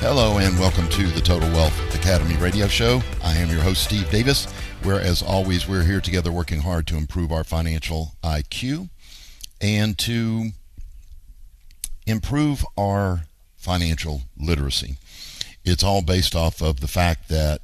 [0.00, 3.02] Hello and welcome to the Total Wealth Academy radio show.
[3.22, 4.46] I am your host, Steve Davis,
[4.82, 8.88] where, as always, we're here together working hard to improve our financial IQ
[9.60, 10.52] and to
[12.06, 13.24] improve our
[13.58, 14.96] financial literacy.
[15.66, 17.60] It's all based off of the fact that,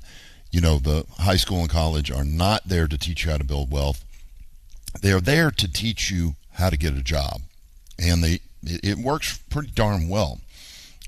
[0.50, 3.44] you know, the high school and college are not there to teach you how to
[3.44, 4.04] build wealth.
[5.00, 7.40] They're there to teach you how to get a job.
[7.98, 10.40] And they it works pretty darn well.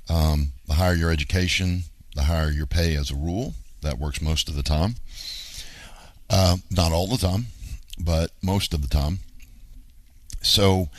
[0.08, 3.54] Um, the higher your education, the higher your pay as a rule.
[3.82, 4.96] That works most of the time.
[6.30, 7.46] Uh, not all the time,
[7.98, 9.20] but most of the time.
[10.42, 10.90] So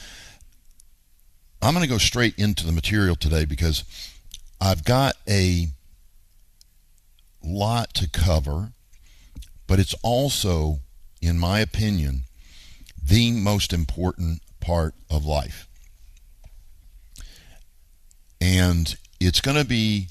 [1.62, 3.84] I'm going to go straight into the material today because
[4.60, 5.68] I've got a
[7.44, 8.72] lot to cover,
[9.68, 10.80] but it's also,
[11.22, 12.24] in my opinion,
[13.02, 15.68] the most important part of life.
[18.42, 20.08] And it's going to be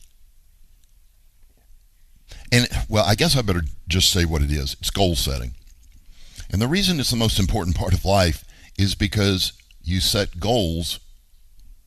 [2.53, 4.77] and well i guess i better just say what it is.
[4.81, 5.55] It's goal setting.
[6.51, 8.45] And the reason it's the most important part of life
[8.79, 11.01] is because you set goals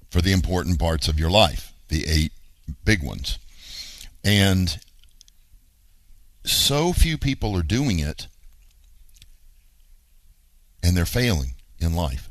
[0.09, 2.31] for the important parts of your life the eight
[2.85, 3.37] big ones.
[4.23, 4.79] And
[6.45, 8.27] so few people are doing it
[10.81, 12.29] and they're failing in life.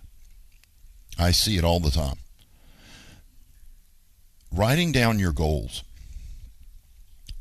[1.18, 2.16] I see it all the time
[4.52, 5.82] writing down your goals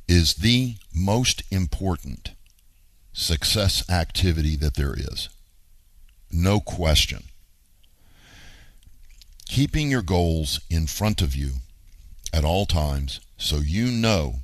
[0.08, 2.32] is the most important
[3.14, 5.30] success activity that there is.
[6.32, 7.26] No question.
[9.48, 11.54] Keeping your goals in front of you
[12.32, 14.36] at all times so you know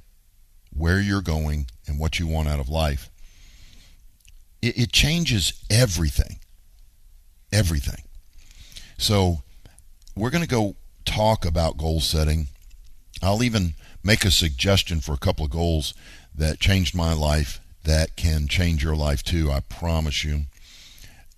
[0.76, 3.10] where you're going and what you want out of life,
[4.62, 6.40] it, it changes everything.
[7.52, 8.04] Everything.
[8.98, 9.42] So,
[10.16, 10.76] we're going to go
[11.06, 12.48] talk about goal setting
[13.26, 15.94] I'll even make a suggestion for a couple of goals
[16.34, 19.52] that changed my life that can change your life too.
[19.52, 20.42] I promise you.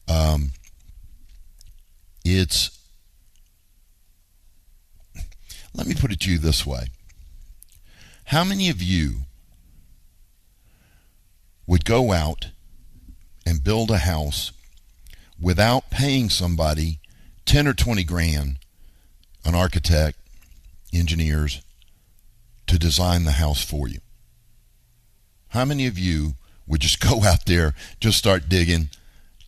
[0.08, 0.52] Um,
[2.24, 2.78] it's,
[5.74, 6.88] let me put it to you this way.
[8.26, 9.22] How many of you
[11.66, 12.48] would go out
[13.46, 14.52] and build a house
[15.40, 17.00] without paying somebody
[17.46, 18.58] 10 or 20 grand,
[19.46, 20.18] an architect,
[20.94, 21.62] engineers,
[22.68, 24.00] to design the house for you.
[25.50, 26.36] How many of you
[26.68, 28.90] would just go out there, just start digging,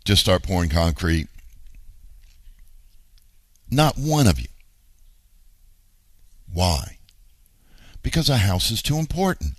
[0.06, 1.28] just start pouring concrete?
[3.69, 4.47] Not one of you.
[6.52, 6.97] Why?
[8.02, 9.53] Because a house is too important.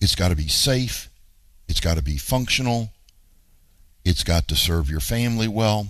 [0.00, 1.10] It's got to be safe.
[1.68, 2.90] It's got to be functional.
[4.04, 5.88] It's got to serve your family well.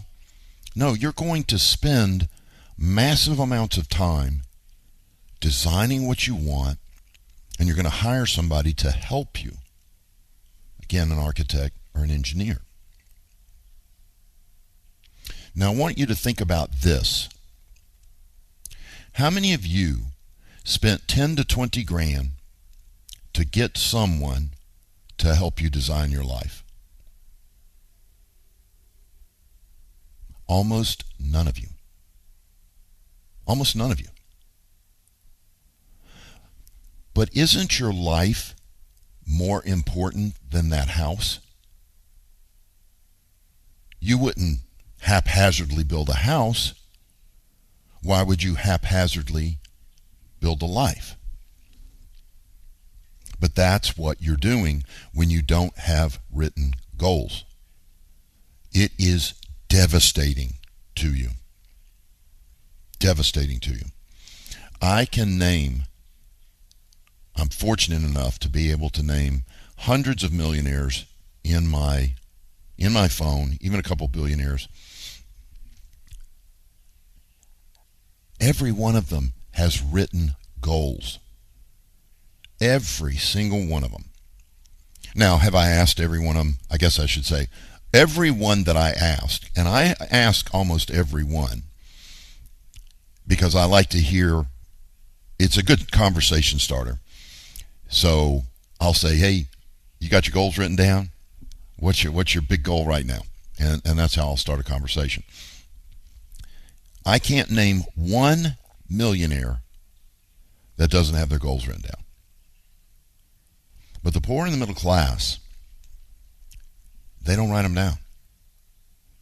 [0.74, 2.28] No, you're going to spend
[2.76, 4.42] massive amounts of time
[5.40, 6.78] designing what you want,
[7.58, 9.52] and you're going to hire somebody to help you.
[10.82, 12.58] Again, an architect or an engineer.
[15.54, 17.28] Now, I want you to think about this.
[19.14, 20.02] How many of you
[20.64, 22.30] spent 10 to 20 grand
[23.32, 24.50] to get someone
[25.18, 26.64] to help you design your life?
[30.46, 31.68] Almost none of you.
[33.46, 34.08] Almost none of you.
[37.20, 38.54] But isn't your life
[39.26, 41.38] more important than that house?
[44.00, 44.60] You wouldn't
[45.03, 46.72] haphazardly build a house.
[48.03, 49.59] Why would you haphazardly
[50.41, 51.14] build a life?
[53.39, 57.44] But that's what you're doing when you don't have written goals.
[58.72, 59.34] It is
[59.68, 60.54] devastating
[60.94, 61.33] to you.
[62.98, 63.84] Devastating to you.
[64.80, 65.84] I can name
[67.41, 69.45] I'm fortunate enough to be able to name
[69.78, 71.07] hundreds of millionaires
[71.42, 72.15] in my
[72.77, 74.69] in my phone, even a couple billionaires.
[78.41, 81.19] Every one of them has written goals.
[82.60, 84.07] Every single one of them.
[85.15, 86.59] Now, have I asked every one of them?
[86.71, 87.48] I guess I should say
[87.92, 91.65] every one that I asked, and I ask almost every one
[93.27, 94.47] because I like to hear
[95.39, 96.98] it's a good conversation starter.
[97.91, 98.45] So
[98.81, 99.47] I'll say, "Hey,
[99.98, 101.10] you got your goals written down?
[101.77, 103.22] What's your what's your big goal right now?"
[103.59, 105.25] And and that's how I'll start a conversation.
[107.04, 108.57] I can't name one
[108.89, 109.63] millionaire
[110.77, 112.04] that doesn't have their goals written down.
[114.03, 115.41] But the poor and the middle class,
[117.21, 117.98] they don't write them down.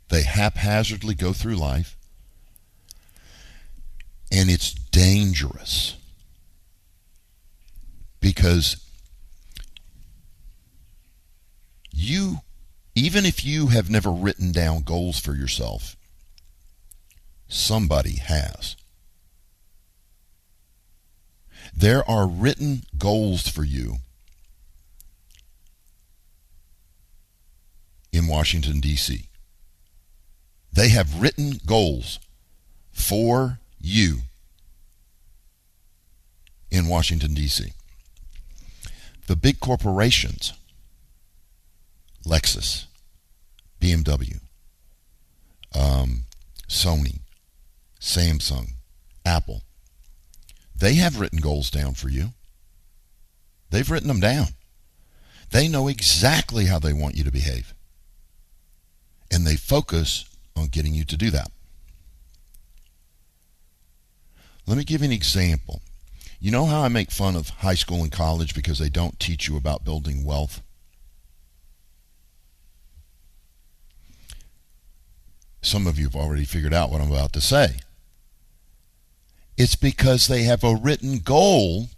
[0.08, 1.96] They haphazardly go through life,
[4.30, 5.97] and it's dangerous
[8.20, 8.76] because
[11.92, 12.38] you,
[12.94, 15.96] even if you have never written down goals for yourself,
[17.48, 18.76] somebody has.
[21.74, 23.96] There are written goals for you
[28.12, 29.28] in Washington, D.C.
[30.72, 32.18] They have written goals
[32.90, 34.20] for you
[36.70, 37.72] in Washington, D.C.
[39.28, 40.54] The big corporations,
[42.24, 42.86] Lexus,
[43.78, 44.40] BMW,
[45.78, 46.24] um,
[46.66, 47.20] Sony,
[48.00, 48.70] Samsung,
[49.26, 49.64] Apple,
[50.74, 52.30] they have written goals down for you.
[53.68, 54.46] They've written them down.
[55.50, 57.74] They know exactly how they want you to behave.
[59.30, 60.24] And they focus
[60.56, 61.50] on getting you to do that.
[64.66, 65.82] Let me give you an example.
[66.40, 69.48] You know how I make fun of high school and college because they don't teach
[69.48, 70.62] you about building wealth?
[75.60, 77.80] Some of you have already figured out what I'm about to say.
[79.56, 81.88] It's because they have a written goal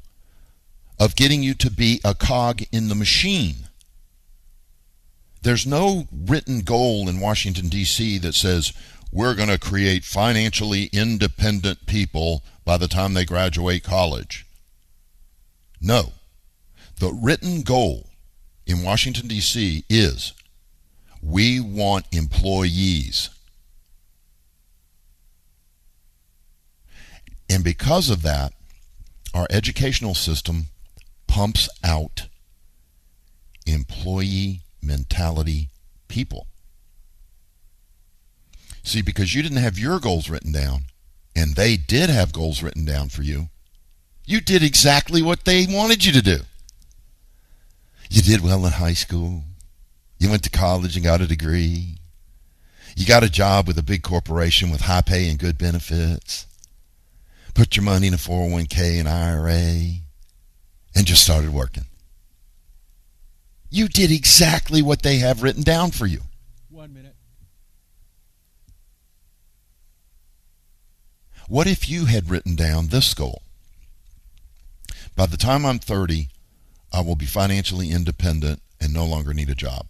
[0.99, 3.69] of getting you to be a cog in the machine.
[5.43, 8.19] There's no written goal in Washington, D.C.
[8.19, 8.73] that says
[9.13, 14.47] we're going to create financially independent people by the time they graduate college.
[15.81, 16.13] No.
[17.01, 18.07] The written goal
[18.65, 19.85] in Washington, D.C.
[19.91, 20.35] is
[21.21, 23.29] we want employees.
[27.49, 28.53] And because of that,
[29.35, 30.67] our educational system
[31.27, 32.29] pumps out
[33.67, 35.71] employee mentality
[36.07, 36.47] people.
[38.85, 40.85] See, because you didn't have your goals written down,
[41.35, 43.49] and they did have goals written down for you,
[44.27, 46.39] you did exactly what they wanted you to do.
[48.09, 49.45] You did well in high school.
[50.19, 51.97] You went to college and got a degree.
[52.97, 56.47] You got a job with a big corporation with high pay and good benefits
[57.55, 60.01] put your money in a 401k and IRA,
[60.95, 61.85] and just started working.
[63.69, 66.21] You did exactly what they have written down for you.
[66.71, 67.15] One minute.
[71.51, 73.43] What if you had written down this goal?
[75.17, 76.29] By the time I'm 30,
[76.93, 79.89] I will be financially independent and no longer need a job.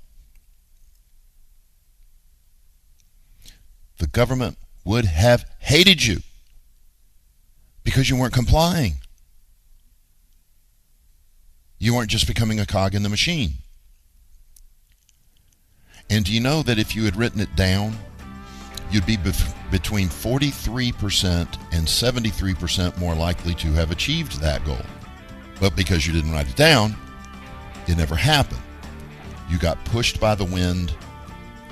[3.98, 6.20] The government would have hated you
[7.84, 8.94] because you weren't complying.
[11.78, 13.56] You weren't just becoming a cog in the machine.
[16.08, 17.98] And do you know that if you had written it down,
[18.90, 19.18] you'd be
[19.70, 24.84] between 43% and 73% more likely to have achieved that goal.
[25.60, 26.96] But because you didn't write it down,
[27.86, 28.60] it never happened.
[29.48, 30.94] You got pushed by the wind,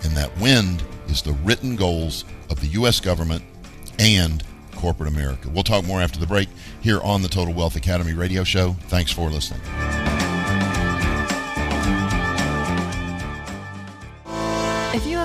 [0.02, 3.00] and that wind is the written goals of the U.S.
[3.00, 3.44] government
[3.98, 4.42] and
[4.74, 5.48] corporate America.
[5.48, 6.48] We'll talk more after the break
[6.80, 8.76] here on the Total Wealth Academy radio show.
[8.88, 9.60] Thanks for listening.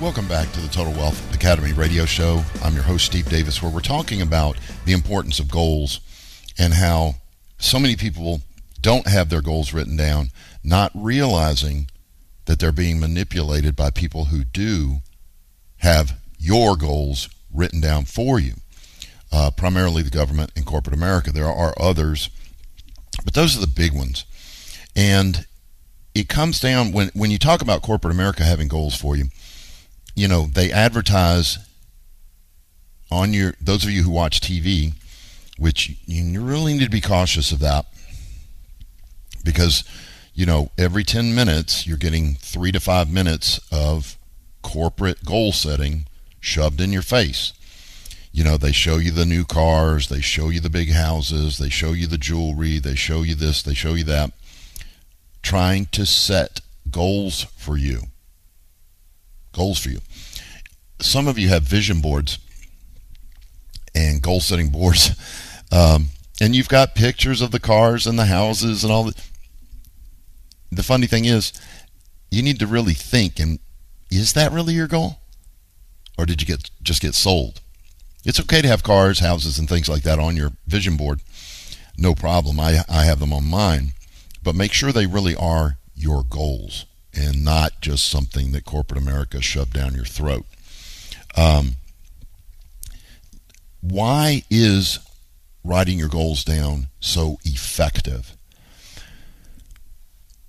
[0.00, 2.42] Welcome back to the Total Wealth Academy radio show.
[2.64, 6.00] I'm your host, Steve Davis, where we're talking about the importance of goals
[6.58, 7.16] and how
[7.58, 8.40] so many people
[8.80, 10.30] don't have their goals written down,
[10.64, 11.90] not realizing
[12.46, 15.00] that they're being manipulated by people who do
[15.80, 18.54] have your goals written down for you,
[19.30, 21.30] uh, primarily the government and corporate America.
[21.30, 22.30] There are others,
[23.22, 24.24] but those are the big ones.
[24.96, 25.44] And
[26.14, 29.26] it comes down when, when you talk about corporate America having goals for you
[30.14, 31.58] you know, they advertise
[33.10, 34.94] on your those of you who watch TV,
[35.58, 37.86] which you really need to be cautious of that
[39.44, 39.84] because
[40.34, 44.16] you know every 10 minutes you're getting 3 to 5 minutes of
[44.62, 46.06] corporate goal setting
[46.40, 47.52] shoved in your face.
[48.32, 51.68] You know, they show you the new cars, they show you the big houses, they
[51.68, 54.30] show you the jewelry, they show you this, they show you that,
[55.42, 58.02] trying to set goals for you.
[59.52, 60.00] Goals for you.
[61.00, 62.38] Some of you have vision boards
[63.94, 65.10] and goal setting boards.
[65.72, 66.08] Um,
[66.40, 69.14] and you've got pictures of the cars and the houses and all the
[70.72, 71.52] the funny thing is
[72.28, 73.60] you need to really think and
[74.10, 75.20] is that really your goal?
[76.18, 77.60] Or did you get just get sold?
[78.24, 81.20] It's okay to have cars houses and things like that on your vision board.
[81.96, 82.58] No problem.
[82.58, 83.92] I, I have them on mine.
[84.42, 89.40] But make sure they really are your goals and not just something that corporate america
[89.40, 90.44] shoved down your throat
[91.36, 91.76] um,
[93.80, 94.98] why is
[95.64, 98.36] writing your goals down so effective?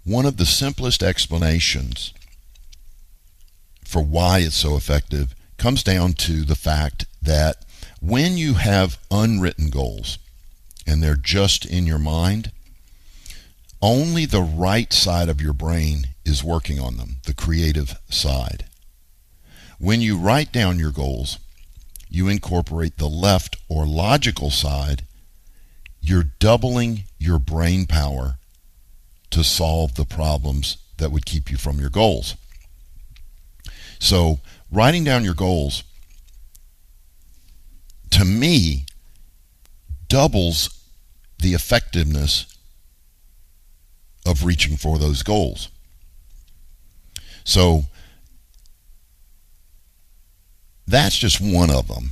[0.03, 2.13] One of the simplest explanations
[3.85, 7.57] for why it's so effective comes down to the fact that
[8.01, 10.17] when you have unwritten goals
[10.87, 12.51] and they're just in your mind,
[13.81, 18.65] only the right side of your brain is working on them, the creative side.
[19.79, 21.39] When you write down your goals,
[22.09, 25.03] you incorporate the left or logical side,
[26.01, 28.37] you're doubling your brain power
[29.31, 32.35] to solve the problems that would keep you from your goals.
[33.99, 34.39] So,
[34.71, 35.83] writing down your goals,
[38.11, 38.85] to me,
[40.07, 40.69] doubles
[41.39, 42.45] the effectiveness
[44.25, 45.69] of reaching for those goals.
[47.43, 47.83] So,
[50.88, 52.12] that's just one of them.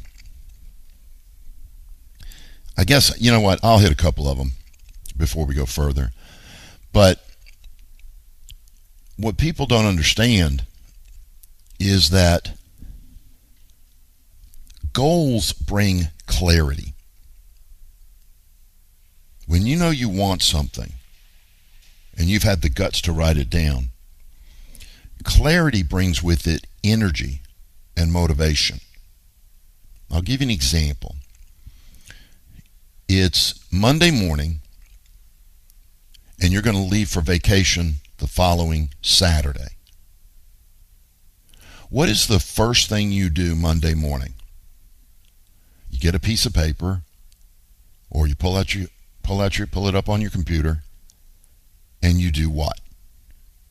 [2.77, 3.59] I guess, you know what?
[3.61, 4.53] I'll hit a couple of them
[5.17, 6.11] before we go further.
[6.93, 7.23] But
[9.17, 10.63] what people don't understand
[11.77, 12.53] is that
[14.93, 16.93] goals bring clarity.
[19.45, 20.93] When you know you want something
[22.17, 23.89] and you've had the guts to write it down,
[25.23, 27.41] clarity brings with it energy
[27.95, 28.79] and motivation.
[30.11, 31.15] I'll give you an example.
[33.07, 34.59] It's Monday morning,
[36.41, 39.75] and you're going to leave for vacation the following Saturday.
[41.89, 44.35] What is the first thing you do Monday morning?
[45.89, 47.01] You get a piece of paper,
[48.11, 48.87] or you pull out your
[49.23, 50.83] pull out your pull it up on your computer,
[52.01, 52.79] and you do what?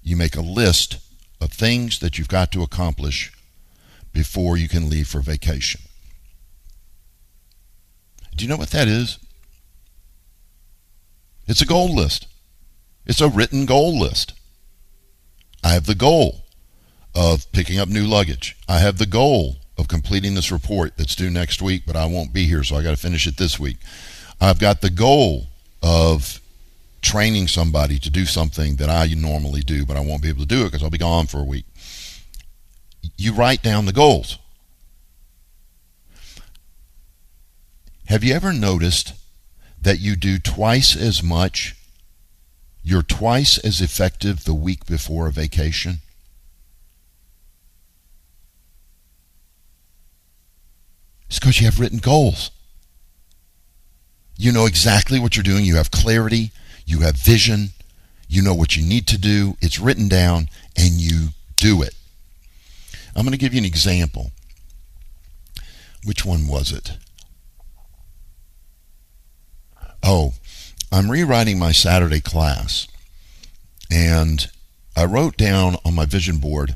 [0.02, 0.98] You make a list
[1.40, 3.32] of things that you've got to accomplish
[4.12, 5.80] before you can leave for vacation.
[8.34, 9.18] Do you know what that is?
[11.46, 12.26] It's a goal list.
[13.06, 14.34] It's a written goal list.
[15.64, 16.44] I have the goal
[17.14, 18.56] of picking up new luggage.
[18.68, 22.32] I have the goal of completing this report that's due next week, but I won't
[22.32, 23.78] be here, so I got to finish it this week.
[24.40, 25.46] I've got the goal
[25.82, 26.40] of
[27.00, 30.46] training somebody to do something that I normally do, but I won't be able to
[30.46, 31.64] do it because I'll be gone for a week
[33.18, 34.38] you write down the goals.
[38.06, 39.12] Have you ever noticed
[39.80, 41.76] that you do twice as much,
[42.82, 45.98] you're twice as effective the week before a vacation?
[51.28, 52.50] It's because you have written goals.
[54.36, 55.64] You know exactly what you're doing.
[55.64, 56.52] You have clarity.
[56.88, 57.72] You have vision.
[58.28, 59.58] You know what you need to do.
[59.60, 61.28] It's written down, and you
[61.58, 61.94] do it.
[63.14, 64.32] I'm going to give you an example.
[66.02, 66.96] Which one was it?
[70.02, 70.32] Oh,
[70.90, 72.88] I'm rewriting my Saturday class.
[73.90, 74.50] And
[74.96, 76.74] I wrote down on my vision board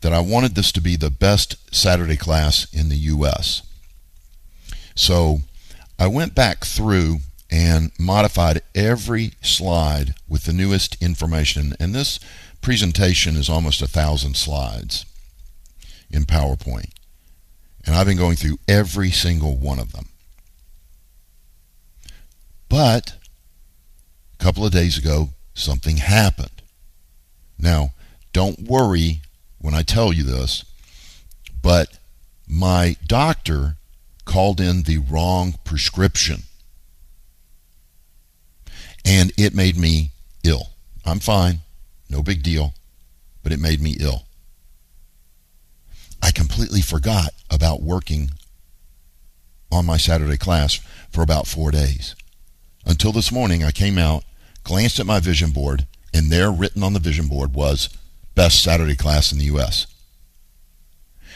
[0.00, 3.62] that I wanted this to be the best Saturday class in the U.S.
[4.94, 5.40] So
[5.98, 7.18] I went back through
[7.50, 11.74] and modified every slide with the newest information.
[11.80, 12.20] And this
[12.60, 15.04] presentation is almost a thousand slides
[16.10, 16.90] in PowerPoint.
[17.84, 20.06] And I've been going through every single one of them.
[22.68, 23.14] But
[24.38, 26.62] a couple of days ago, something happened.
[27.58, 27.94] Now,
[28.32, 29.22] don't worry
[29.58, 30.64] when I tell you this,
[31.62, 31.98] but
[32.48, 33.76] my doctor
[34.24, 36.44] called in the wrong prescription.
[39.04, 40.10] And it made me
[40.44, 40.70] ill.
[41.04, 41.60] I'm fine,
[42.08, 42.74] no big deal,
[43.42, 44.26] but it made me ill.
[46.22, 48.30] I completely forgot about working
[49.72, 50.80] on my Saturday class
[51.10, 52.14] for about four days.
[52.84, 54.24] Until this morning, I came out,
[54.64, 57.88] glanced at my vision board, and there written on the vision board was
[58.34, 59.86] best Saturday class in the U.S.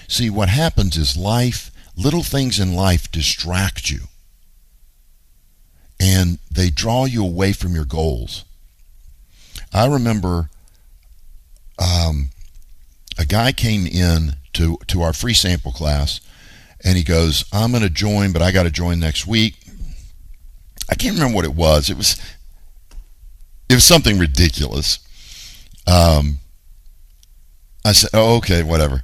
[0.08, 4.00] See, what happens is life, little things in life distract you.
[6.00, 8.44] And they draw you away from your goals.
[9.72, 10.50] I remember
[11.78, 12.30] um,
[13.18, 16.20] a guy came in to, to our free sample class
[16.84, 19.56] and he goes, I'm going to join, but I got to join next week.
[20.90, 21.88] I can't remember what it was.
[21.88, 22.20] It was
[23.68, 24.98] it was something ridiculous.
[25.86, 26.38] Um,
[27.84, 29.02] I said, "Oh, okay, whatever."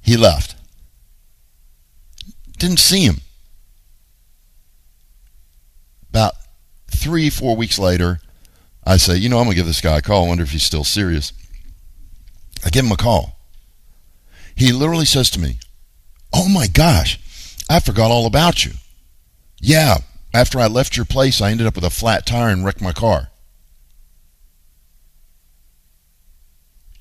[0.00, 0.54] He left.
[2.58, 3.20] Didn't see him.
[6.10, 6.34] About
[7.00, 8.20] three, four weeks later,
[8.84, 10.24] I say, "You know, I'm gonna give this guy a call.
[10.24, 11.32] I wonder if he's still serious."
[12.64, 13.38] I give him a call.
[14.54, 15.58] He literally says to me,
[16.32, 17.18] Oh my gosh,
[17.68, 18.72] I forgot all about you.
[19.60, 19.98] Yeah,
[20.32, 22.92] after I left your place, I ended up with a flat tire and wrecked my
[22.92, 23.30] car.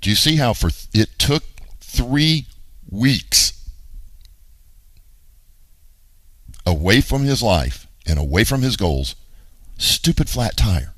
[0.01, 1.43] Do you see how for it took
[1.81, 2.47] three
[2.89, 3.53] weeks
[6.65, 9.15] away from his life and away from his goals?
[9.79, 10.93] Stupid flat tire.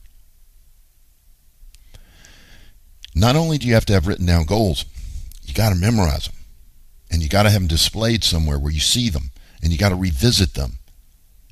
[3.13, 4.85] Not only do you have to have written down goals,
[5.43, 6.35] you got to memorize them.
[7.11, 9.31] And you got to have them displayed somewhere where you see them.
[9.61, 10.79] And you got to revisit them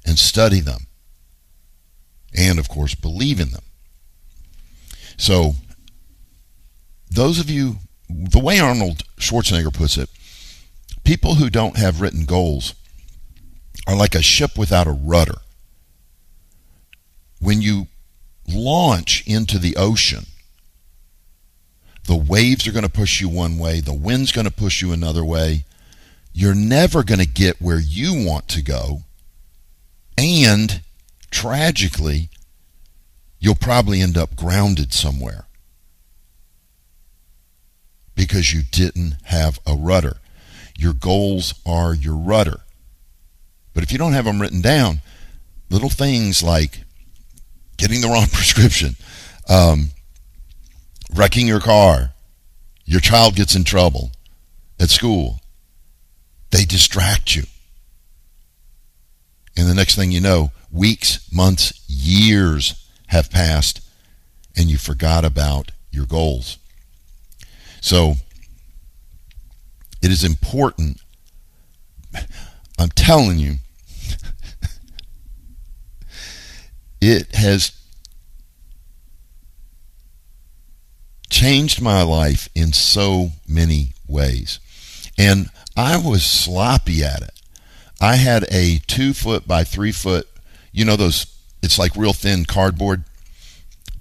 [0.05, 0.87] and study them.
[2.35, 3.63] And, of course, believe in them.
[5.17, 5.53] So,
[7.11, 7.77] those of you,
[8.09, 10.09] the way Arnold Schwarzenegger puts it,
[11.03, 12.73] people who don't have written goals
[13.85, 15.41] are like a ship without a rudder.
[17.39, 17.87] When you
[18.47, 20.25] launch into the ocean,
[22.05, 24.91] the waves are going to push you one way, the wind's going to push you
[24.91, 25.63] another way.
[26.33, 29.03] You're never going to get where you want to go.
[30.17, 30.81] And
[31.31, 32.29] tragically,
[33.39, 35.45] you'll probably end up grounded somewhere
[38.15, 40.17] because you didn't have a rudder.
[40.77, 42.61] Your goals are your rudder.
[43.73, 45.01] But if you don't have them written down,
[45.69, 46.83] little things like
[47.79, 48.95] getting the wrong prescription,
[49.49, 49.89] um,
[51.15, 52.13] wrecking your car,
[52.85, 54.11] your child gets in trouble
[54.79, 55.39] at school,
[56.51, 57.43] they distract you.
[59.57, 63.81] And the next thing you know, weeks, months, years have passed,
[64.55, 66.57] and you forgot about your goals.
[67.81, 68.15] So,
[70.01, 71.01] it is important.
[72.77, 73.55] I'm telling you,
[77.01, 77.71] it has
[81.29, 84.59] changed my life in so many ways.
[85.17, 87.31] And I was sloppy at it.
[88.01, 90.27] I had a two foot by three foot,
[90.71, 91.25] you know, those,
[91.61, 93.03] it's like real thin cardboard,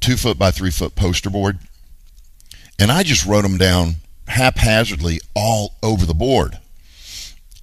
[0.00, 1.58] two foot by three foot poster board.
[2.78, 3.96] And I just wrote them down
[4.28, 6.58] haphazardly all over the board.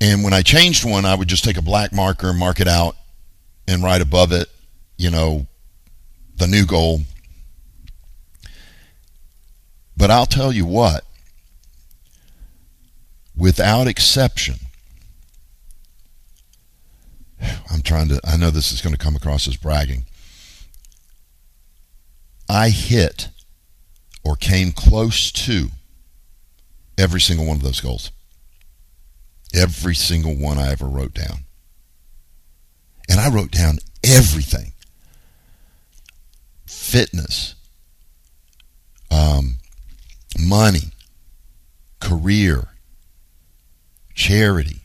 [0.01, 2.97] And when I changed one, I would just take a black marker, mark it out,
[3.67, 4.49] and write above it,
[4.97, 5.47] you know,
[6.37, 7.01] the new goal,
[9.97, 11.05] but I'll tell you what,
[13.35, 14.55] without exception,
[17.71, 20.05] I'm trying to, I know this is going to come across as bragging.
[22.49, 23.29] I hit
[24.23, 25.69] or came close to
[26.97, 28.11] every single one of those goals.
[29.53, 31.45] Every single one I ever wrote down.
[33.09, 34.73] And I wrote down everything
[36.65, 37.55] fitness,
[39.11, 39.57] um,
[40.39, 40.91] money,
[41.99, 42.69] career,
[44.13, 44.81] charity,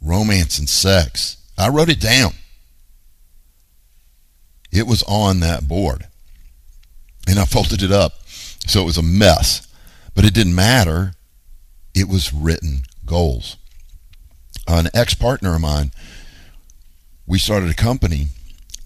[0.00, 1.36] romance, and sex.
[1.56, 2.32] I wrote it down.
[4.72, 6.08] It was on that board.
[7.28, 8.14] And I folded it up.
[8.26, 9.66] So it was a mess.
[10.14, 11.14] But it didn't matter.
[11.94, 13.56] It was written goals.
[14.66, 15.92] An ex partner of mine,
[17.26, 18.28] we started a company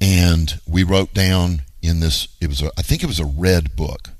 [0.01, 3.77] and we wrote down in this, it was a, I think it was a red
[3.77, 4.11] book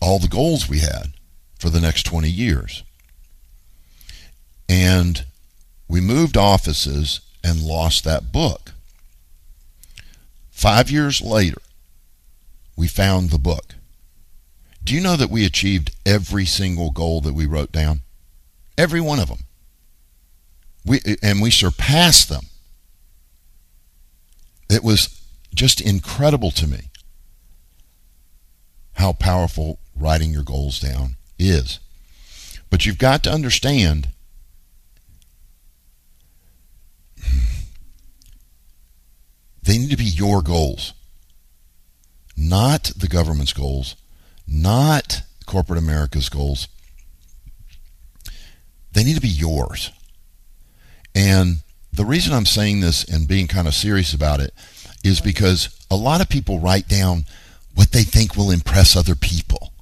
[0.00, 1.12] all the goals we had
[1.58, 2.82] for the next 20 years.
[4.68, 5.24] And
[5.88, 8.72] we moved offices and lost that book.
[10.50, 11.60] Five years later,
[12.76, 13.74] we found the book.
[14.82, 18.00] Do you know that we achieved every single goal that we wrote down?
[18.78, 19.40] Every one of them.
[20.86, 22.44] We, and we surpassed them.
[24.70, 25.19] It was
[25.54, 26.90] just incredible to me
[28.94, 31.80] how powerful writing your goals down is.
[32.68, 34.08] But you've got to understand
[39.62, 40.92] they need to be your goals,
[42.36, 43.96] not the government's goals,
[44.46, 46.68] not corporate America's goals.
[48.92, 49.90] They need to be yours.
[51.14, 51.58] And
[51.92, 54.52] the reason I'm saying this and being kind of serious about it
[55.04, 57.24] is because a lot of people write down
[57.74, 59.72] what they think will impress other people.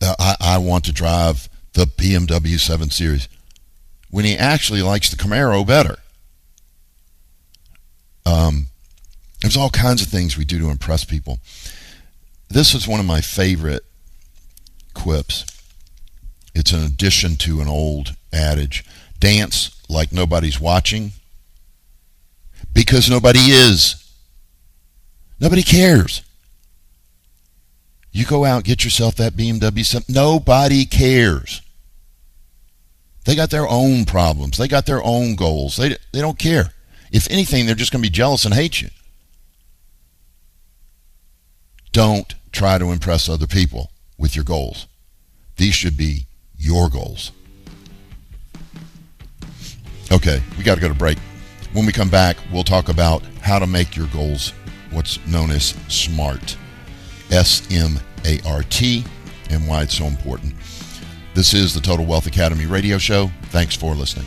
[0.00, 3.28] Uh, I, I want to drive the BMW 7 Series
[4.10, 5.96] when he actually likes the Camaro better.
[8.24, 8.66] Um,
[9.40, 11.38] there's all kinds of things we do to impress people.
[12.48, 13.84] This is one of my favorite
[14.94, 15.46] quips.
[16.54, 18.84] It's an addition to an old adage
[19.18, 21.12] dance like nobody's watching
[22.72, 23.96] because nobody is.
[25.40, 26.22] Nobody cares.
[28.12, 29.84] You go out, get yourself that BMW.
[29.84, 30.14] Something.
[30.14, 31.62] Nobody cares.
[33.24, 34.58] They got their own problems.
[34.58, 35.76] They got their own goals.
[35.76, 36.72] They, they don't care.
[37.10, 38.88] If anything, they're just going to be jealous and hate you.
[41.92, 44.86] Don't try to impress other people with your goals.
[45.56, 46.26] These should be
[46.56, 47.32] your goals.
[50.12, 51.16] Okay, we got to go to break.
[51.72, 54.52] When we come back, we'll talk about how to make your goals
[54.90, 56.58] what's known as SMART.
[57.30, 59.06] S M A R T,
[59.48, 60.52] and why it's so important.
[61.32, 63.30] This is the Total Wealth Academy radio show.
[63.44, 64.26] Thanks for listening.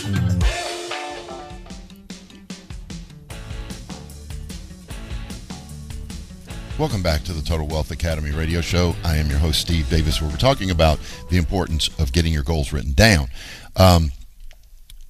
[6.81, 8.95] Welcome back to the Total Wealth Academy radio show.
[9.03, 12.41] I am your host, Steve Davis, where we're talking about the importance of getting your
[12.41, 13.27] goals written down.
[13.75, 14.13] Um,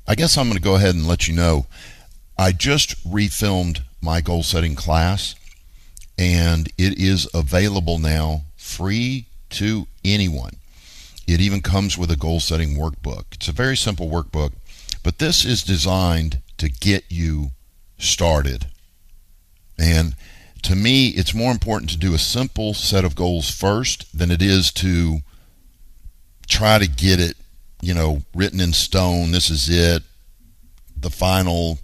[0.05, 1.67] I guess I'm going to go ahead and let you know
[2.37, 5.33] I just refilmed my goal setting class,
[6.17, 10.57] and it is available now free to anyone.
[11.25, 13.23] It even comes with a goal setting workbook.
[13.31, 14.51] It's a very simple workbook,
[15.03, 17.51] but this is designed to get you
[17.97, 18.65] started.
[19.77, 20.15] And
[20.63, 24.41] to me, it's more important to do a simple set of goals first than it
[24.41, 25.19] is to
[26.47, 27.35] try to get it,
[27.81, 29.31] you know, written in stone.
[29.31, 30.03] This is it,
[30.95, 31.79] the final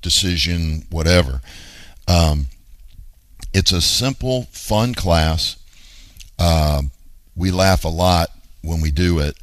[0.00, 1.40] decision, whatever.
[2.08, 2.46] Um,
[3.52, 5.56] it's a simple, fun class.
[6.38, 6.82] Uh,
[7.36, 8.30] we laugh a lot
[8.62, 9.36] when we do it.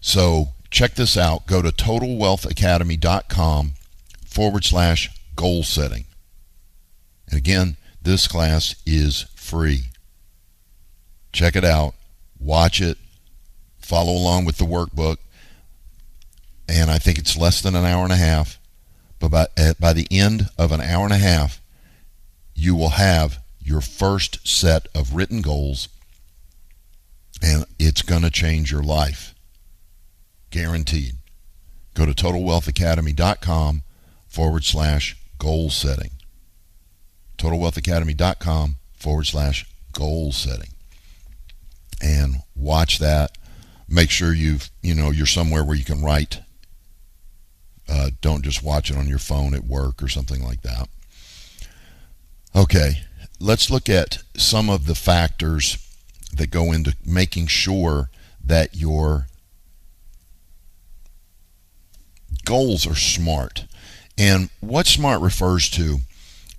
[0.00, 1.46] So check this out.
[1.46, 3.72] Go to totalwealthacademy.com
[4.26, 6.04] forward slash goal setting.
[7.30, 9.84] And again, this class is free.
[11.32, 11.94] Check it out,
[12.38, 12.98] watch it,
[13.78, 15.18] follow along with the workbook.
[16.68, 18.58] And I think it's less than an hour and a half.
[19.18, 19.46] But by,
[19.78, 21.60] by the end of an hour and a half,
[22.54, 25.88] you will have your first set of written goals,
[27.42, 29.34] and it's going to change your life.
[30.50, 31.16] Guaranteed.
[31.94, 33.82] Go to TotalWealthAcademy.com
[34.28, 36.10] forward slash goal setting
[37.40, 40.70] totalwealthacademy.com forward slash goal setting.
[42.02, 43.36] And watch that.
[43.88, 46.40] Make sure you've you know you're somewhere where you can write.
[47.88, 50.88] Uh, don't just watch it on your phone at work or something like that.
[52.54, 53.02] Okay
[53.40, 55.78] let's look at some of the factors
[56.32, 58.10] that go into making sure
[58.44, 59.26] that your
[62.44, 63.64] goals are smart.
[64.16, 66.00] And what smart refers to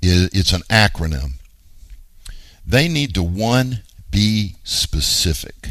[0.02, 1.34] it's an acronym.
[2.66, 5.70] They need to one be specific.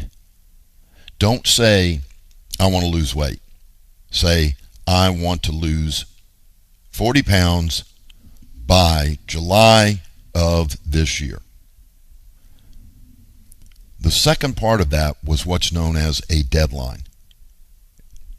[1.19, 2.01] Don't say
[2.59, 3.39] I want to lose weight.
[4.09, 4.55] Say
[4.87, 6.05] I want to lose
[6.91, 7.83] 40 pounds
[8.65, 10.01] by July
[10.33, 11.39] of this year.
[13.99, 17.03] The second part of that was what's known as a deadline.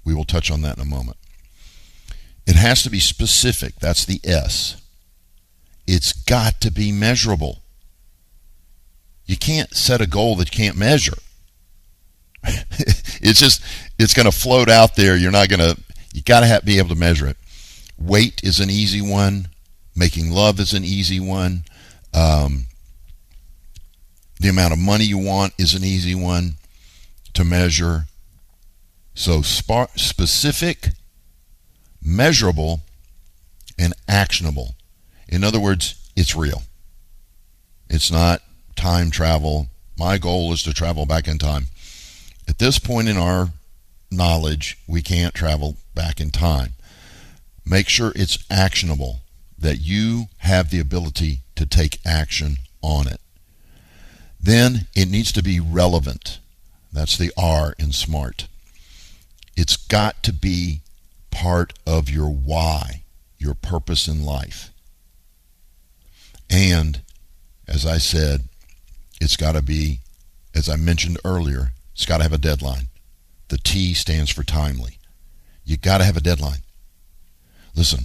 [0.04, 1.16] We will touch on that in a moment.
[2.46, 3.76] It has to be specific.
[3.76, 4.81] That's the S.
[5.86, 7.62] It's got to be measurable.
[9.26, 11.16] You can't set a goal that you can't measure.
[12.44, 13.62] it's just
[13.98, 15.16] it's going to float out there.
[15.16, 15.80] You're not going to.
[16.12, 17.36] You got to be able to measure it.
[17.98, 19.48] Weight is an easy one.
[19.94, 21.64] Making love is an easy one.
[22.12, 22.66] Um,
[24.40, 26.54] the amount of money you want is an easy one
[27.34, 28.06] to measure.
[29.14, 30.88] So specific,
[32.02, 32.80] measurable,
[33.78, 34.74] and actionable.
[35.32, 36.62] In other words, it's real.
[37.88, 38.42] It's not
[38.76, 39.68] time travel.
[39.96, 41.68] My goal is to travel back in time.
[42.46, 43.48] At this point in our
[44.10, 46.74] knowledge, we can't travel back in time.
[47.64, 49.20] Make sure it's actionable,
[49.58, 53.20] that you have the ability to take action on it.
[54.38, 56.40] Then it needs to be relevant.
[56.92, 58.48] That's the R in SMART.
[59.56, 60.82] It's got to be
[61.30, 63.04] part of your why,
[63.38, 64.68] your purpose in life.
[66.52, 67.00] And,
[67.66, 68.42] as I said,
[69.20, 70.00] it's got to be,
[70.54, 72.88] as I mentioned earlier, it's got to have a deadline.
[73.48, 74.98] The T stands for timely.
[75.64, 76.62] You got to have a deadline.
[77.74, 78.04] Listen,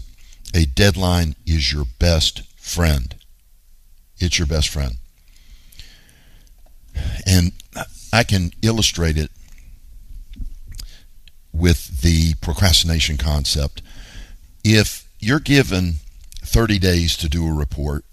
[0.53, 3.15] a deadline is your best friend.
[4.17, 4.93] It's your best friend.
[7.25, 7.51] And
[8.13, 9.29] I can illustrate it
[11.51, 13.81] with the procrastination concept.
[14.63, 15.95] If you're given
[16.41, 18.05] 30 days to do a report,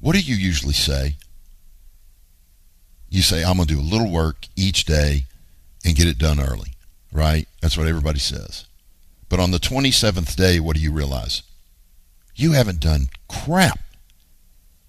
[0.00, 1.16] what do you usually say?
[3.10, 5.24] You say, I'm going to do a little work each day
[5.84, 6.72] and get it done early,
[7.12, 7.48] right?
[7.60, 8.66] That's what everybody says.
[9.28, 11.42] But on the 27th day, what do you realize?
[12.34, 13.80] You haven't done crap.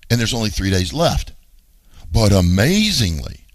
[0.10, 1.34] And there's only three days left.
[2.12, 3.46] But amazingly,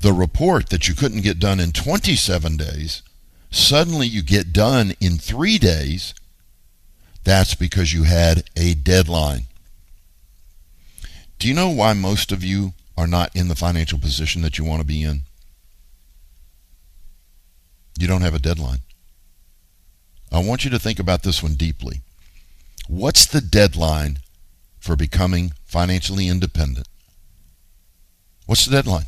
[0.00, 3.02] the report that you couldn't get done in 27 days,
[3.50, 6.14] suddenly you get done in three days.
[7.24, 9.46] That's because you had a deadline.
[11.38, 14.64] Do you know why most of you are not in the financial position that you
[14.64, 15.22] want to be in?
[17.98, 18.80] You don't have a deadline.
[20.32, 22.00] I want you to think about this one deeply.
[22.88, 24.18] What's the deadline
[24.78, 26.88] for becoming financially independent?
[28.46, 29.06] What's the deadline?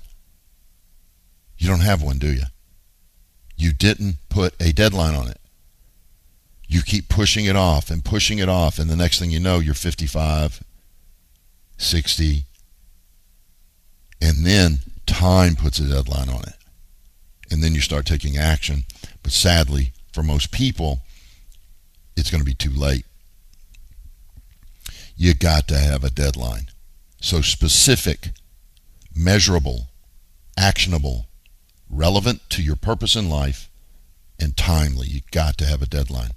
[1.59, 2.45] You don't have one, do you?
[3.57, 5.41] You didn't put a deadline on it.
[6.69, 9.59] You keep pushing it off and pushing it off, and the next thing you know,
[9.59, 10.63] you're 55,
[11.79, 12.45] 60,
[14.21, 16.55] and then time puts a deadline on it.
[17.51, 18.85] And then you start taking action.
[19.23, 21.01] But sadly, for most people,
[22.17, 23.05] it's going to be too late.
[25.17, 26.69] You got to have a deadline.
[27.21, 28.31] So specific,
[29.15, 29.89] measurable,
[30.59, 31.27] actionable,
[31.91, 33.71] relevant to your purpose in life,
[34.39, 35.07] and timely.
[35.07, 36.31] You got to have a deadline.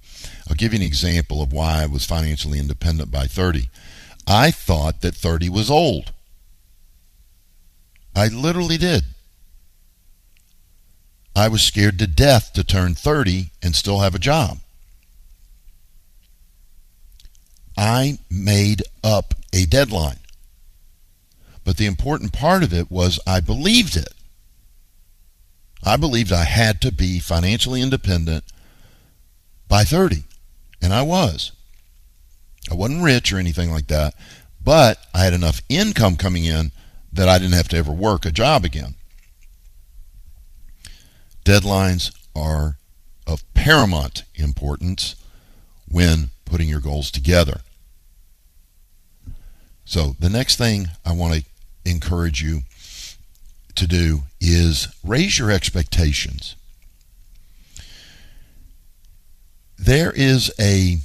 [0.48, 3.70] I'll give you an example of why I was financially independent by 30.
[4.30, 6.14] I thought that 30 was old.
[8.16, 9.04] I literally did.
[11.36, 14.60] I was scared to death to turn 30 and still have a job.
[17.76, 20.20] I made up a deadline.
[21.64, 24.14] But the important part of it was I believed it.
[25.84, 28.44] I believed I had to be financially independent
[29.68, 30.24] by 30,
[30.82, 31.54] and I was.
[32.70, 34.14] I wasn't rich or anything like that,
[34.64, 36.72] but I had enough income coming in
[37.12, 38.96] that I didn't have to ever work a job again.
[41.44, 42.78] Deadlines are
[43.26, 45.16] of paramount importance
[45.90, 47.62] when putting your goals together.
[49.86, 51.44] So, the next thing I want to
[51.84, 52.62] encourage you
[53.74, 56.56] to do is raise your expectations.
[59.78, 61.00] There is a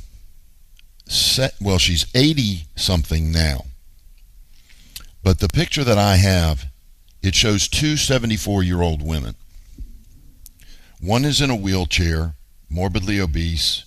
[1.60, 3.64] well, she's 80 something now.
[5.22, 6.66] But the picture that I have,
[7.22, 9.34] it shows two 74 year old women.
[11.00, 12.34] One is in a wheelchair,
[12.70, 13.84] morbidly obese,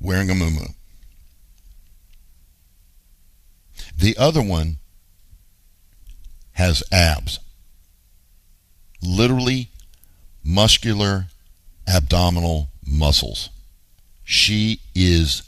[0.00, 0.74] wearing a muumuu.
[3.96, 4.76] The other one
[6.52, 7.38] has abs.
[9.02, 9.68] Literally
[10.44, 11.26] muscular
[11.86, 13.50] abdominal muscles.
[14.24, 15.42] She is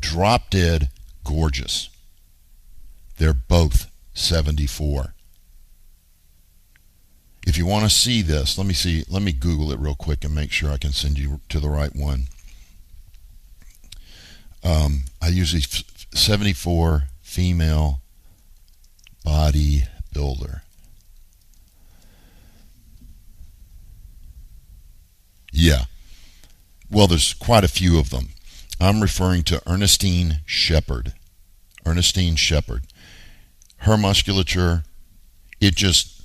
[0.00, 0.90] drop dead
[1.24, 1.88] gorgeous.
[3.18, 5.14] They're both 74.
[7.46, 10.24] If you want to see this, let me see, let me Google it real quick
[10.24, 12.24] and make sure I can send you to the right one.
[14.62, 15.62] Um, I usually
[16.14, 18.02] 74 female
[19.24, 20.62] body builder.
[25.52, 25.84] Yeah.
[26.90, 28.28] Well, there's quite a few of them.
[28.80, 31.14] I'm referring to Ernestine Shepherd.
[31.84, 32.84] Ernestine Shepherd.
[33.78, 34.84] Her musculature,
[35.60, 36.22] it just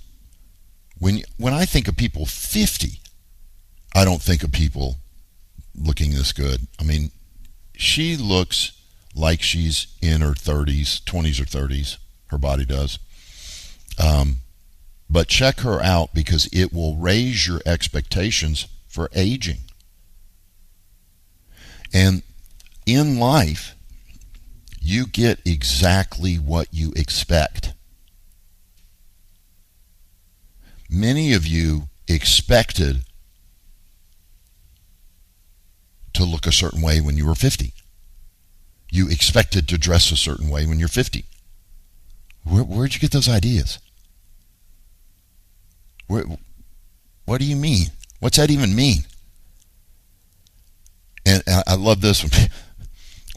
[0.99, 2.99] when when I think of people 50,
[3.95, 4.97] I don't think of people
[5.75, 6.67] looking this good.
[6.79, 7.11] I mean,
[7.75, 8.73] she looks
[9.15, 11.97] like she's in her 30s, 20s or 30s.
[12.27, 12.99] Her body does.
[14.03, 14.37] Um,
[15.09, 19.59] but check her out because it will raise your expectations for aging.
[21.93, 22.23] And
[22.85, 23.75] in life,
[24.79, 27.73] you get exactly what you expect.
[30.89, 33.05] Many of you expected
[36.13, 37.73] to look a certain way when you were 50.
[38.91, 41.25] You expected to dress a certain way when you're 50.
[42.43, 43.79] Where, where'd you get those ideas?
[46.07, 46.25] Where,
[47.25, 47.87] what do you mean?
[48.19, 49.05] What's that even mean?
[51.25, 52.31] And I love this one.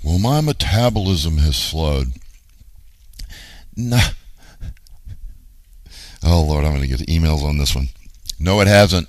[0.06, 2.12] Well, my metabolism has slowed.
[3.76, 4.10] Nah.
[6.22, 7.88] Oh, Lord, I'm going to get emails on this one.
[8.38, 9.08] No, it hasn't.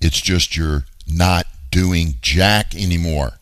[0.00, 3.34] It's just you're not doing jack anymore.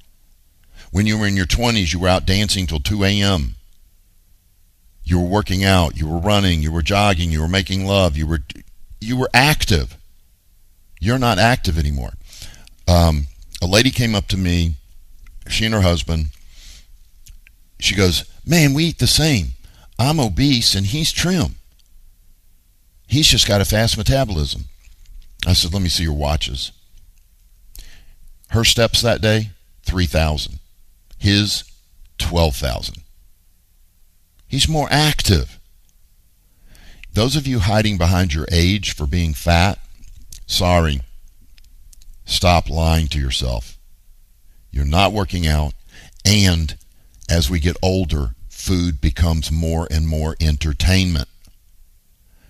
[0.90, 3.54] When you were in your 20s, you were out dancing till 2 a.m.
[5.04, 8.26] You were working out, you were running, you were jogging, you were making love, you
[8.26, 8.40] were
[9.00, 9.96] you were active.
[11.00, 12.12] You're not active anymore.
[12.86, 13.28] Um,
[13.62, 14.74] a lady came up to me,
[15.48, 16.28] she and her husband.
[17.78, 19.54] She goes, "Man, we eat the same.
[19.98, 21.56] I'm obese and he's trim.
[23.06, 24.66] He's just got a fast metabolism."
[25.46, 26.72] I said, "Let me see your watches."
[28.48, 29.50] Her steps that day,
[29.84, 30.58] 3,000.
[31.18, 31.64] His,
[32.18, 33.02] 12,000.
[34.46, 35.58] He's more active.
[37.12, 39.78] Those of you hiding behind your age for being fat,
[40.46, 41.00] sorry.
[42.24, 43.73] Stop lying to yourself.
[44.74, 45.72] You're not working out,
[46.24, 46.76] and
[47.30, 51.28] as we get older, food becomes more and more entertainment.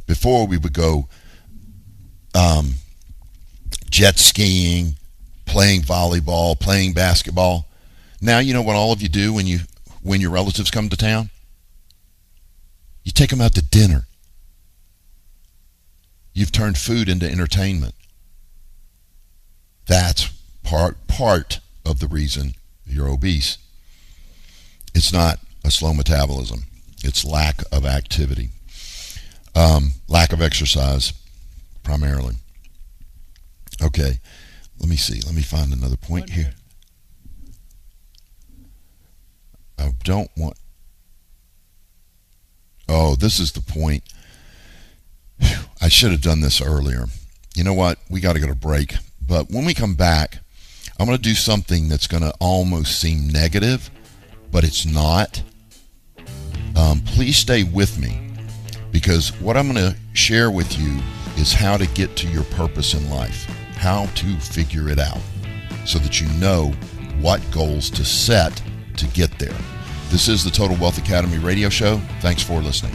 [0.07, 1.07] Before we would go
[2.35, 2.77] um,
[3.91, 4.95] jet skiing,
[5.45, 7.69] playing volleyball, playing basketball.
[8.23, 9.61] Now you know what all of you do when you
[10.03, 11.29] when your relatives come to town?
[13.03, 14.07] You take them out to dinner.
[16.33, 17.95] You've turned food into entertainment.
[19.87, 20.33] That's
[20.63, 22.55] part part of the reason
[22.87, 23.59] you're obese.
[24.95, 26.65] It's not a slow metabolism.
[27.03, 28.51] It's lack of activity,
[29.55, 31.13] um, lack of exercise,
[31.83, 32.37] primarily.
[33.83, 34.19] Okay,
[34.81, 35.21] let me see.
[35.21, 36.55] Let me find another point here.
[39.79, 40.57] I don't want.
[42.89, 44.03] Oh, this is the point.
[45.81, 47.07] I should have done this earlier.
[47.55, 47.99] You know what?
[48.09, 48.95] We got to go to break.
[49.21, 50.39] But when we come back,
[50.99, 53.91] I'm going to do something that's going to almost seem negative,
[54.51, 55.43] but it's not.
[56.77, 58.31] Um, please stay with me
[58.93, 61.01] because what I'm going to share with you
[61.37, 63.49] is how to get to your purpose in life
[63.85, 65.21] how to figure it out
[65.85, 66.73] so that you know
[67.21, 68.63] what goals to set
[68.97, 69.57] to get there.
[70.09, 71.99] This is the Total Wealth Academy radio show.
[72.21, 72.95] Thanks for listening.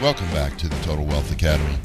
[0.00, 1.76] Welcome back to the Total Wealth Academy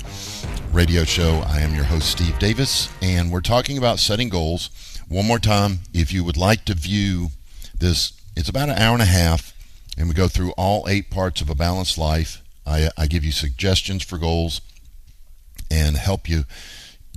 [0.72, 1.42] radio show.
[1.48, 4.70] I am your host, Steve Davis, and we're talking about setting goals.
[5.10, 7.30] One more time, if you would like to view
[7.76, 9.56] this, it's about an hour and a half,
[9.98, 12.44] and we go through all eight parts of a balanced life.
[12.68, 14.62] I, I give you suggestions for goals
[15.72, 16.44] and help you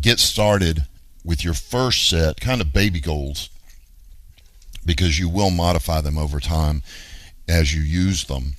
[0.00, 0.87] get started
[1.22, 3.50] with your first set, kind of baby goals,
[4.87, 6.82] because you will modify them over time
[7.46, 8.54] as you use them.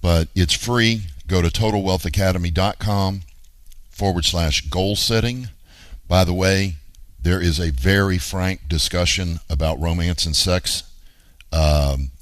[0.00, 3.20] But it's free Go to totalwealthacademy.com
[3.90, 5.48] forward slash goal setting.
[6.08, 6.76] By the way,
[7.20, 10.84] there is a very frank discussion about romance and sex.
[11.52, 12.12] Um,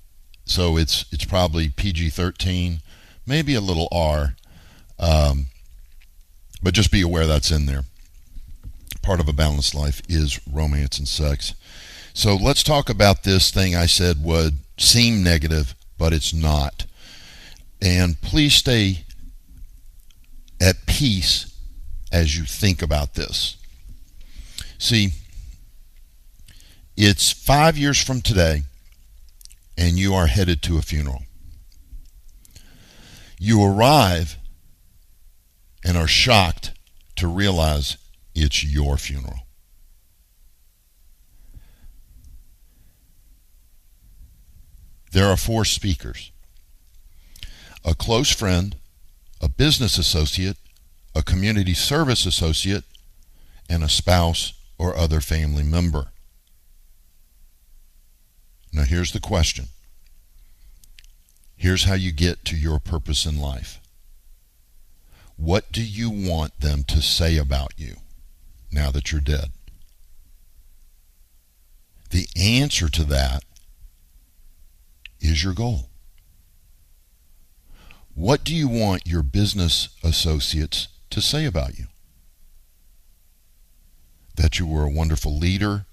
[0.45, 2.81] so it's it's probably PG 13,
[3.27, 4.35] maybe a little R.
[4.99, 5.47] Um,
[6.63, 7.85] but just be aware that's in there.
[9.03, 11.55] Part of a balanced life is romance and sex.
[12.13, 16.87] So let's talk about this thing I said would seem negative, but it's not.
[17.81, 19.05] And please stay
[20.61, 21.55] at peace
[22.11, 23.57] as you think about this.
[24.79, 25.11] See,
[26.97, 28.63] it's five years from today,
[29.77, 31.23] and you are headed to a funeral.
[33.39, 34.37] You arrive
[35.85, 36.73] and are shocked
[37.17, 37.99] to realize
[38.35, 39.47] it's your funeral.
[45.17, 46.31] there are four speakers
[47.87, 48.77] a close friend,
[49.41, 50.57] a business associate,
[51.15, 52.85] a community service associate,
[53.71, 56.09] and a spouse or other family member.
[58.73, 59.67] Now, here's the question.
[61.57, 63.81] Here's how you get to your purpose in life.
[65.37, 67.97] What do you want them to say about you
[68.71, 69.53] now that you're dead?
[72.11, 73.45] The answer to that
[75.21, 75.89] is your goal.
[78.17, 81.85] What do you want your business associates to say about you?
[84.37, 85.85] That you were a wonderful leader,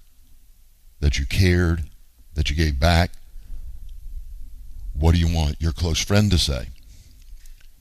[1.00, 1.84] that you cared,
[2.32, 3.10] that you gave back.
[4.94, 6.68] What do you want your close friend to say?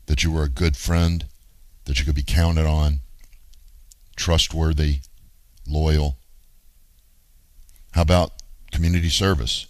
[0.07, 1.25] That you were a good friend,
[1.85, 2.99] that you could be counted on,
[4.17, 4.99] trustworthy,
[5.65, 6.17] loyal.
[7.93, 8.33] How about
[8.73, 9.67] community service?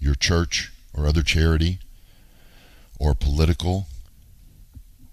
[0.00, 1.78] Your church or other charity
[2.98, 3.86] or political?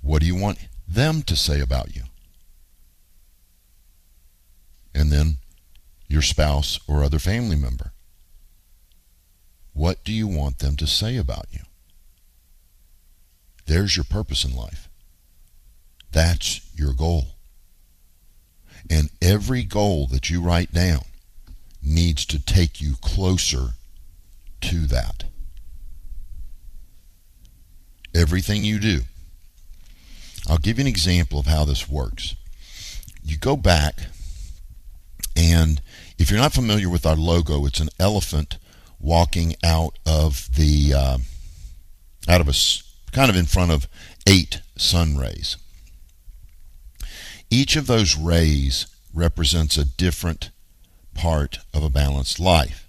[0.01, 2.03] What do you want them to say about you?
[4.93, 5.37] And then
[6.07, 7.93] your spouse or other family member.
[9.73, 11.61] What do you want them to say about you?
[13.65, 14.89] There's your purpose in life.
[16.11, 17.27] That's your goal.
[18.89, 21.03] And every goal that you write down
[21.81, 23.75] needs to take you closer
[24.61, 25.23] to that.
[28.13, 29.01] Everything you do.
[30.49, 32.35] I'll give you an example of how this works.
[33.23, 33.99] You go back,
[35.35, 35.81] and
[36.17, 38.57] if you're not familiar with our logo, it's an elephant
[38.99, 41.17] walking out of the uh,
[42.27, 42.53] out of a
[43.11, 43.87] kind of in front of
[44.27, 45.57] eight sun rays.
[47.49, 50.51] Each of those rays represents a different
[51.13, 52.87] part of a balanced life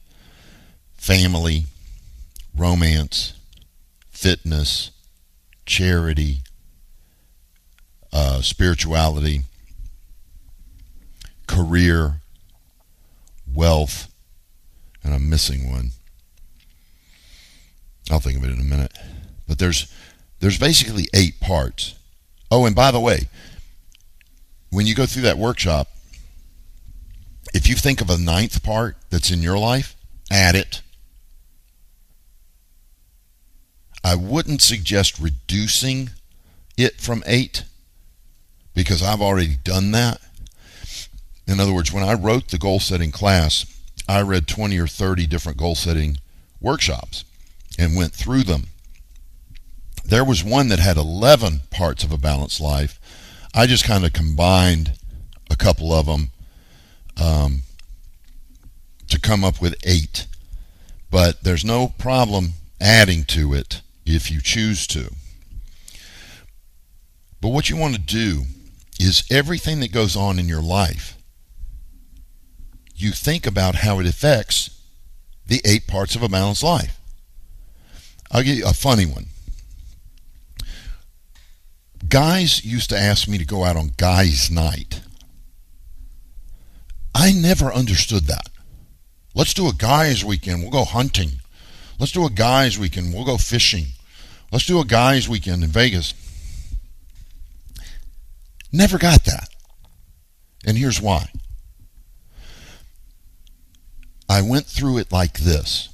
[0.97, 1.65] family,
[2.57, 3.35] romance,
[4.09, 4.93] fitness,
[5.67, 6.43] charity,
[8.13, 9.43] uh, spirituality,
[11.47, 12.21] career,
[13.53, 14.13] wealth,
[15.03, 15.91] and I'm missing one.
[18.11, 18.93] I'll think of it in a minute.
[19.49, 19.93] But there's
[20.41, 21.95] there's basically eight parts.
[22.51, 23.29] Oh, and by the way,
[24.71, 25.89] when you go through that workshop,
[27.55, 29.95] if you think of a ninth part that's in your life,
[30.31, 30.83] add it.
[34.05, 36.11] I wouldn't suggest reducing
[36.77, 37.65] it from eight
[38.75, 40.21] because I've already done that.
[41.47, 43.67] In other words, when I wrote the goal setting class,
[44.09, 46.19] I read 20 or 30 different goal setting
[46.61, 47.25] workshops
[47.79, 48.69] and went through them.
[50.05, 52.99] There was one that had 11 parts of a balanced life,
[53.55, 54.93] I just kind of combined
[55.51, 56.31] a couple of them
[57.21, 57.63] um,
[59.09, 60.27] to come up with eight.
[61.11, 65.13] But there's no problem adding to it if you choose to.
[67.41, 68.45] But what you want to do
[69.03, 71.17] is everything that goes on in your life,
[72.95, 74.81] you think about how it affects
[75.47, 76.99] the eight parts of a balanced life.
[78.31, 79.27] I'll give you a funny one
[82.13, 85.01] guys used to ask me to go out on guys' night.
[87.15, 88.51] I never understood that.
[89.35, 90.61] Let's do a guys' weekend.
[90.61, 91.41] We'll go hunting.
[91.99, 93.15] Let's do a guys' weekend.
[93.15, 93.87] We'll go fishing.
[94.51, 96.13] Let's do a guys' weekend in Vegas.
[98.73, 99.49] Never got that.
[100.65, 101.31] And here's why.
[104.29, 105.91] I went through it like this.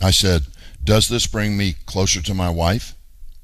[0.00, 0.46] I said,
[0.82, 2.94] Does this bring me closer to my wife?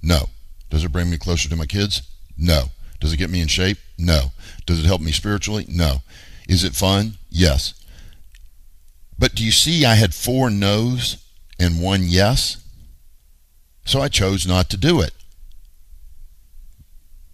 [0.02, 0.30] No.
[0.70, 2.02] Does it bring me closer to my kids?
[2.38, 2.66] No.
[3.00, 3.78] Does it get me in shape?
[3.98, 4.32] No.
[4.64, 5.66] Does it help me spiritually?
[5.68, 6.02] No.
[6.48, 7.18] Is it fun?
[7.28, 7.74] Yes.
[9.18, 11.22] But do you see I had four no's
[11.58, 12.64] and one yes?
[13.84, 15.12] So I chose not to do it.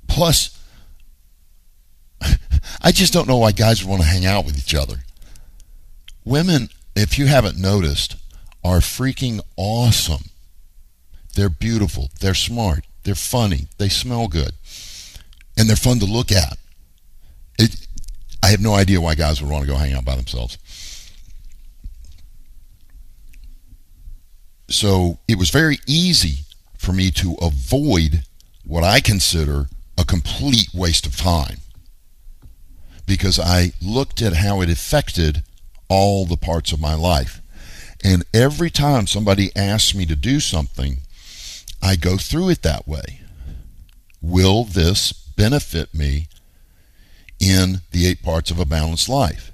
[0.09, 0.60] Plus,
[2.83, 4.97] I just don't know why guys would want to hang out with each other.
[6.25, 8.17] Women, if you haven't noticed,
[8.63, 10.25] are freaking awesome.
[11.35, 12.11] They're beautiful.
[12.21, 12.85] They're smart.
[13.05, 13.69] They're funny.
[13.79, 14.53] They smell good.
[15.57, 16.59] And they're fun to look at.
[17.59, 17.87] It,
[18.43, 20.59] I have no idea why guys would want to go hang out by themselves.
[24.69, 26.45] So it was very easy
[26.79, 28.23] for me to avoid
[28.65, 29.67] what I consider
[29.99, 31.59] a complete waste of time
[33.11, 35.43] because I looked at how it affected
[35.89, 37.41] all the parts of my life.
[38.05, 40.99] And every time somebody asks me to do something,
[41.83, 43.23] I go through it that way.
[44.23, 46.29] Will this benefit me
[47.41, 49.51] in the eight parts of a balanced life?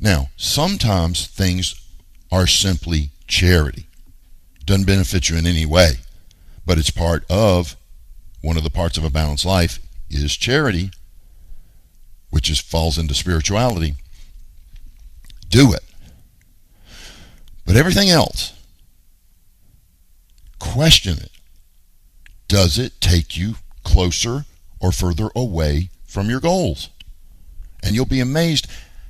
[0.00, 1.80] Now, sometimes things
[2.32, 3.86] are simply charity.
[4.66, 5.98] doesn't benefit you in any way,
[6.66, 7.76] but it's part of
[8.40, 9.78] one of the parts of a balanced life
[10.10, 10.90] is charity,
[12.30, 13.94] which is falls into spirituality.
[15.48, 15.84] Do it.
[17.66, 18.52] But everything else,
[20.58, 21.30] question it.
[22.48, 24.44] Does it take you closer
[24.80, 26.88] or further away from your goals?
[27.82, 28.66] And you'll be amazed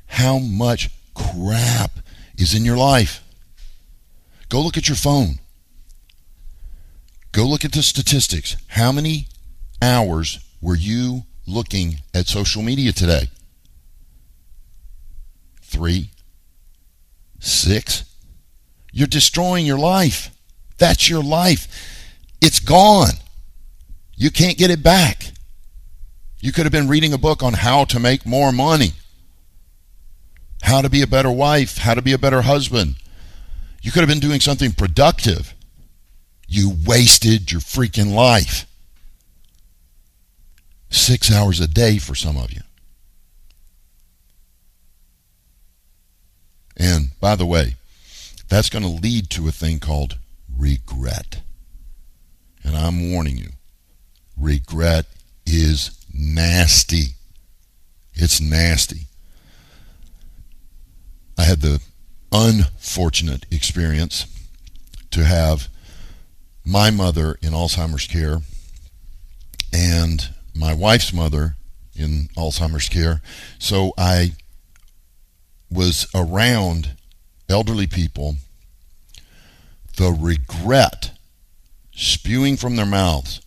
[0.07, 2.01] how much crap
[2.37, 3.23] is in your life.
[4.49, 5.39] Go look at your phone.
[7.33, 8.57] Go look at the statistics.
[8.68, 9.29] How many
[9.81, 13.28] hours were you looking at social media today?
[15.62, 16.11] Three?
[17.38, 18.05] Six?
[18.92, 20.30] You're destroying your life.
[20.78, 21.68] That's your life.
[22.40, 23.14] It's gone.
[24.16, 25.32] You can't get it back.
[26.40, 28.92] You could have been reading a book on how to make more money,
[30.62, 32.96] how to be a better wife, how to be a better husband.
[33.82, 35.55] You could have been doing something productive.
[36.48, 38.66] You wasted your freaking life.
[41.11, 42.61] Six hours a day for some of you.
[46.77, 47.75] And by the way,
[48.49, 50.19] that's going to lead to a thing called
[50.57, 51.41] regret.
[52.63, 53.49] And I'm warning you
[54.37, 55.07] regret
[55.45, 57.15] is nasty.
[58.15, 59.09] It's nasty.
[61.37, 61.83] I had the
[62.31, 64.27] unfortunate experience
[65.11, 65.67] to have
[66.65, 68.43] my mother in Alzheimer's care
[69.73, 71.57] and my wife's mother
[71.94, 73.20] in Alzheimer's care.
[73.59, 74.32] So I
[75.70, 76.90] was around
[77.48, 78.36] elderly people.
[79.96, 81.12] The regret
[81.92, 83.40] spewing from their mouths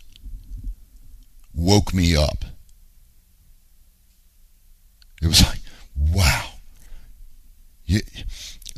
[1.54, 2.46] woke me up.
[5.22, 5.60] It was like,
[5.98, 6.50] wow.
[7.86, 8.02] You,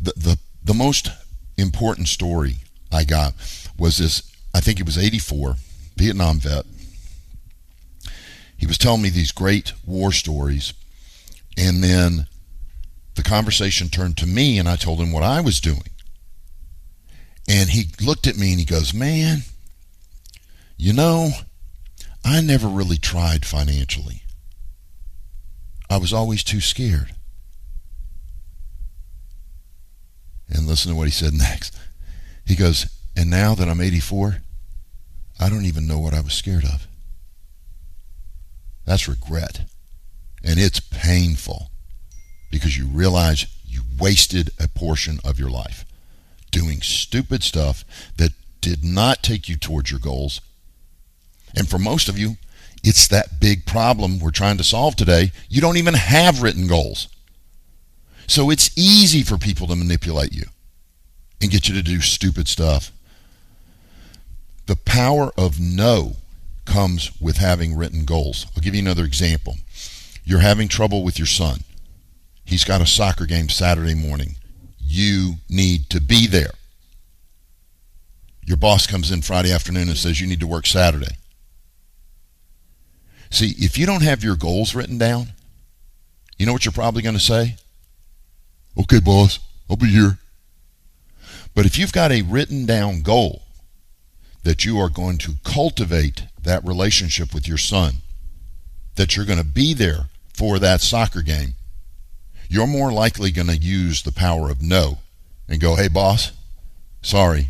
[0.02, 1.10] the, the, the most
[1.58, 2.58] important story
[2.92, 3.34] I got
[3.78, 5.56] was this, I think it was 84,
[5.98, 6.66] Vietnam vet.
[8.58, 10.74] He was telling me these great war stories.
[11.58, 12.28] And then
[13.16, 15.90] the conversation turned to me, and I told him what I was doing.
[17.48, 19.40] And he looked at me and he goes, Man,
[20.78, 21.30] you know,
[22.24, 24.24] I never really tried financially.
[25.90, 27.14] I was always too scared.
[30.50, 31.78] And listen to what he said next.
[32.46, 34.42] He goes, And now that I'm 84,
[35.40, 36.88] I don't even know what I was scared of.
[38.86, 39.62] That's regret.
[40.44, 41.70] And it's painful
[42.52, 45.86] because you realize you wasted a portion of your life
[46.52, 47.84] doing stupid stuff
[48.18, 48.32] that
[48.62, 50.42] did not take you towards your goals
[51.56, 52.36] and for most of you,
[52.84, 55.32] it's that big problem we're trying to solve today.
[55.50, 57.08] You don't even have written goals.
[58.28, 60.46] So it's easy for people to manipulate you
[61.42, 62.92] and get you to do stupid stuff.
[64.66, 66.18] The power of no
[66.66, 68.46] comes with having written goals.
[68.56, 69.56] I'll give you another example.
[70.24, 71.60] You're having trouble with your son.
[72.46, 74.36] He's got a soccer game Saturday morning.
[74.80, 76.52] You need to be there.
[78.46, 81.16] Your boss comes in Friday afternoon and says you need to work Saturday.
[83.32, 85.30] See, if you don't have your goals written down,
[86.38, 87.56] you know what you're probably going to say?
[88.80, 89.40] Okay, boss,
[89.70, 90.20] I'll be here.
[91.56, 93.42] But if you've got a written down goal
[94.44, 97.96] that you are going to cultivate that relationship with your son,
[98.96, 101.56] that you're going to be there for that soccer game,
[102.50, 105.00] you're more likely going to use the power of no
[105.48, 106.32] and go, hey, boss,
[107.02, 107.50] sorry.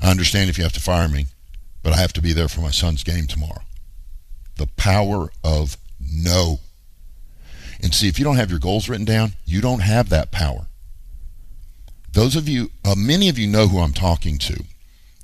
[0.00, 1.26] I understand if you have to fire me,
[1.82, 3.62] but I have to be there for my son's game tomorrow
[4.56, 6.60] the power of no.
[7.82, 10.66] And see, if you don't have your goals written down, you don't have that power.
[12.12, 14.62] Those of you, uh, many of you know who I'm talking to.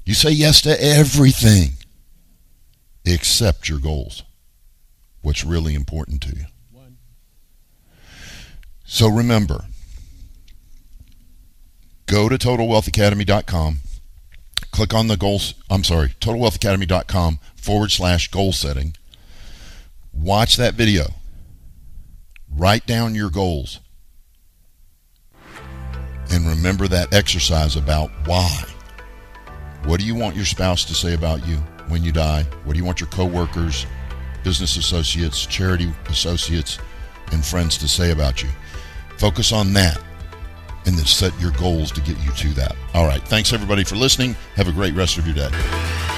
[0.05, 1.75] You say yes to everything
[3.13, 4.23] except your goals.
[5.23, 6.45] What's really important to you.
[8.85, 9.67] So remember,
[12.07, 13.79] go to totalwealthacademy.com,
[14.73, 18.95] click on the goals, I'm sorry, totalwealthacademy.com forward slash goal setting
[20.21, 21.07] Watch that video.
[22.55, 23.79] Write down your goals.
[26.31, 28.65] And remember that exercise about why.
[29.85, 31.59] What do you want your spouse to say about you
[31.89, 32.45] when you die?
[32.65, 33.87] What do you want your coworkers,
[34.45, 36.79] business associates, charity associates,
[37.33, 38.49] and friends to say about you?
[39.19, 40.01] Focus on that
[40.87, 42.75] and then set your goals to get you to that.
[42.95, 43.23] All right.
[43.23, 44.37] Thanks everybody for listening.
[44.55, 46.18] Have a great rest of your day.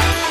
[0.00, 0.29] Yeah.